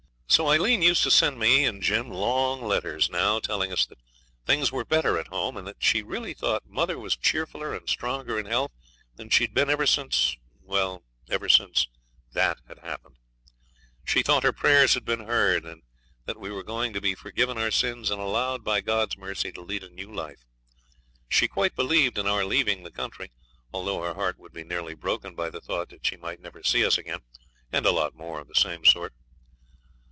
[0.33, 3.97] So Aileen used to send me and Jim long letters now, telling us that
[4.45, 8.39] things were better at home, and that she really thought mother was cheerfuller and stronger
[8.39, 8.71] in health
[9.17, 11.89] than she'd been ever since well, ever since
[12.31, 13.17] that had happened.
[14.05, 15.83] She thought her prayers had been heard, and
[16.23, 19.51] that we were going to be forgiven for our sins and allowed, by God's mercy,
[19.51, 20.45] to lead a new life.
[21.27, 23.33] She quite believed in our leaving the country,
[23.73, 26.85] although her heart would be nearly broken by the thought that she might never see
[26.85, 27.19] us again,
[27.69, 29.13] and a lot more of the same sort.